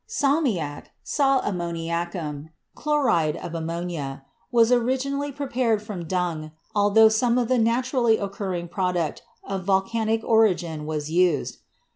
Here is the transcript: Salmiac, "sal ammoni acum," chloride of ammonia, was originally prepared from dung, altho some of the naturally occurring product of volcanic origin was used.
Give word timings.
Salmiac, 0.09 0.85
"sal 1.03 1.43
ammoni 1.43 1.87
acum," 1.91 2.49
chloride 2.73 3.35
of 3.37 3.53
ammonia, 3.53 4.25
was 4.51 4.71
originally 4.71 5.31
prepared 5.31 5.79
from 5.79 6.05
dung, 6.05 6.51
altho 6.75 7.07
some 7.07 7.37
of 7.37 7.47
the 7.47 7.59
naturally 7.59 8.17
occurring 8.17 8.67
product 8.67 9.21
of 9.43 9.63
volcanic 9.63 10.23
origin 10.23 10.87
was 10.87 11.11
used. 11.11 11.59